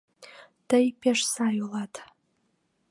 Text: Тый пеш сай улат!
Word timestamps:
Тый 0.69 0.85
пеш 1.01 1.19
сай 1.33 1.55
улат! 1.65 1.93